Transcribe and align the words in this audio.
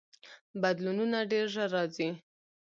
بدلونونه 0.61 1.17
ډیر 1.31 1.45
ژر 1.53 1.69
راځي. 1.75 2.09